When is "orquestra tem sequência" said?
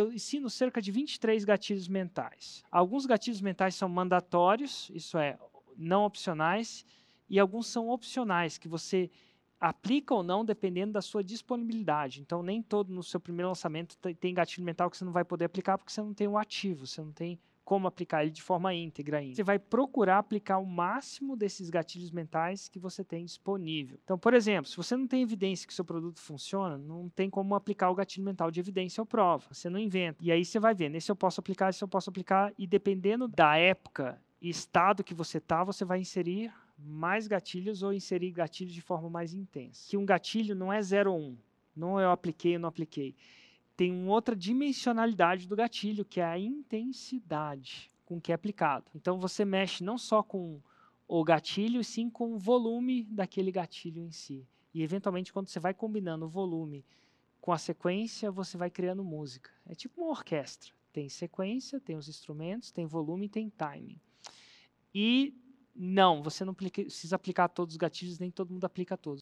60.10-61.80